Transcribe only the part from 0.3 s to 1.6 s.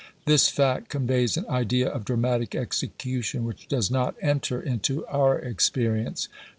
fact conveys an